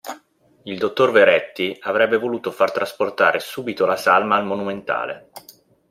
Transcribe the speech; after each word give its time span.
Il 0.63 0.79
dottor 0.79 1.11
Veretti 1.11 1.77
avrebbe 1.81 2.17
voluto 2.17 2.49
far 2.49 2.71
trasportare 2.71 3.37
subito 3.39 3.85
la 3.85 3.95
salma 3.97 4.35
al 4.35 4.45
Monumentale. 4.47 5.29